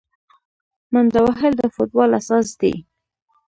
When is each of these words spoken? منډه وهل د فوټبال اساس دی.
منډه 0.91 1.21
وهل 1.27 1.53
د 1.57 1.61
فوټبال 1.73 2.09
اساس 2.19 2.47
دی. 2.61 2.73